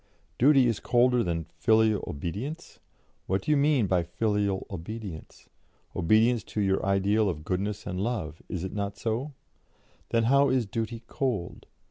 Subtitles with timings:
[0.39, 2.79] Duty is colder than 'filial obedience'?
[3.27, 5.47] What do you mean by filial obedience?
[5.95, 9.33] Obedience to your ideal of goodness and love is it not so?
[10.09, 11.67] Then how is duty cold?